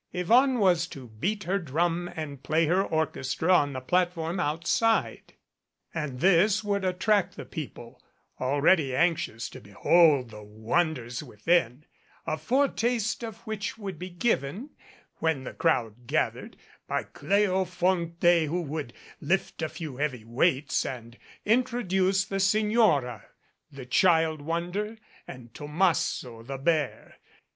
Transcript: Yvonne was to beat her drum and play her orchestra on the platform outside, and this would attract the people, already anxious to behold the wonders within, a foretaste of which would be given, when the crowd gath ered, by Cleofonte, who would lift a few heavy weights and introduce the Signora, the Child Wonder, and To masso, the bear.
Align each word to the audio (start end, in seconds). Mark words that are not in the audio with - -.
Yvonne 0.13 0.57
was 0.57 0.87
to 0.87 1.09
beat 1.09 1.43
her 1.43 1.59
drum 1.59 2.09
and 2.15 2.41
play 2.41 2.65
her 2.65 2.83
orchestra 2.83 3.53
on 3.53 3.73
the 3.73 3.79
platform 3.79 4.39
outside, 4.39 5.35
and 5.93 6.21
this 6.21 6.63
would 6.63 6.83
attract 6.83 7.35
the 7.35 7.45
people, 7.45 8.01
already 8.39 8.95
anxious 8.95 9.47
to 9.47 9.61
behold 9.61 10.31
the 10.31 10.41
wonders 10.41 11.21
within, 11.21 11.85
a 12.25 12.35
foretaste 12.35 13.21
of 13.21 13.41
which 13.45 13.77
would 13.77 13.99
be 13.99 14.09
given, 14.09 14.71
when 15.17 15.43
the 15.43 15.53
crowd 15.53 16.07
gath 16.07 16.33
ered, 16.33 16.55
by 16.87 17.03
Cleofonte, 17.03 18.47
who 18.47 18.59
would 18.63 18.93
lift 19.19 19.61
a 19.61 19.69
few 19.69 19.97
heavy 19.97 20.23
weights 20.25 20.83
and 20.83 21.15
introduce 21.45 22.25
the 22.25 22.39
Signora, 22.39 23.25
the 23.71 23.85
Child 23.85 24.41
Wonder, 24.41 24.97
and 25.27 25.53
To 25.53 25.67
masso, 25.67 26.41
the 26.41 26.57
bear. 26.57 27.17